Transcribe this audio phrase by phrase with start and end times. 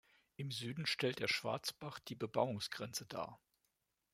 [0.35, 3.39] Im Süden stellt der Schwarzbach die Bebauungsgrenze dar.